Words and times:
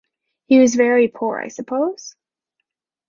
He 0.47 0.57
was 0.57 0.73
very 0.73 1.09
poor, 1.09 1.37
I 1.39 1.49
suppose? 1.49 2.15